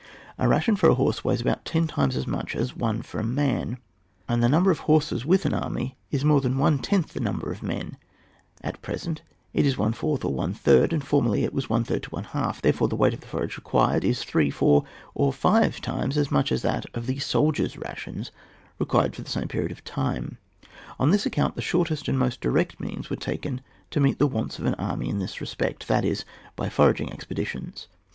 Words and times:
A 0.39 0.47
ration 0.47 0.75
for 0.75 0.89
a 0.89 0.95
horse 0.95 1.23
weighs 1.23 1.41
about 1.41 1.63
ten 1.63 1.85
times 1.85 2.15
as 2.15 2.25
much 2.25 2.55
as 2.55 2.75
one 2.75 3.03
for 3.03 3.19
a 3.19 3.23
man, 3.23 3.77
and 4.27 4.41
the 4.41 4.49
number 4.49 4.71
of 4.71 4.79
horses 4.79 5.27
with 5.27 5.45
an 5.45 5.53
army 5.53 5.95
is 6.09 6.25
more 6.25 6.41
than 6.41 6.57
one 6.57 6.79
tenth 6.79 7.13
the 7.13 7.19
number 7.19 7.51
of 7.51 7.61
men, 7.61 7.97
at 8.63 8.81
present 8.81 9.21
it 9.53 9.63
is 9.63 9.77
one 9.77 9.93
fourth 9.93 10.21
to 10.21 10.27
one 10.27 10.55
third, 10.55 10.91
and 10.91 11.03
formerly 11.05 11.43
it 11.43 11.53
was 11.53 11.69
one 11.69 11.83
third 11.83 12.01
to 12.01 12.09
one 12.09 12.23
half, 12.23 12.63
therefore 12.63 12.87
the 12.87 12.95
weight 12.95 13.13
of 13.13 13.21
the 13.21 13.27
forage 13.27 13.57
required 13.57 14.03
is 14.03 14.23
three, 14.23 14.49
four, 14.49 14.85
or 15.13 15.31
five 15.31 15.79
times 15.79 16.17
as 16.17 16.31
much 16.31 16.51
as 16.51 16.63
that 16.63 16.87
of 16.95 17.05
the 17.05 17.19
soldier's 17.19 17.77
rations 17.77 18.31
required 18.79 19.15
for 19.15 19.21
the 19.21 19.29
same 19.29 19.47
period 19.47 19.71
of 19.71 19.83
time; 19.83 20.39
on 20.99 21.11
this 21.11 21.27
account 21.27 21.53
the 21.55 21.61
shortest 21.61 22.07
and 22.07 22.17
most 22.17 22.41
direct 22.41 22.79
means 22.79 23.11
were 23.11 23.15
taken 23.15 23.61
to 23.91 23.99
meet 23.99 24.17
the 24.17 24.25
wants 24.25 24.57
of 24.57 24.65
an 24.65 24.73
army 24.79 25.09
in 25.09 25.19
this 25.19 25.39
respect, 25.39 25.87
that 25.87 26.03
is 26.03 26.25
by 26.55 26.67
foraging 26.69 27.09
expedi 27.09 27.45
tions. 27.45 27.87